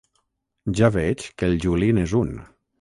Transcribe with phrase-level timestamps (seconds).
[0.79, 2.37] Ja veig que el Juli n'és un.